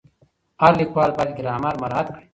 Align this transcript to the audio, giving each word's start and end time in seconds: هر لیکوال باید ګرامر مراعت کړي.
هر 0.61 0.73
لیکوال 0.79 1.09
باید 1.17 1.35
ګرامر 1.39 1.73
مراعت 1.81 2.07
کړي. 2.15 2.25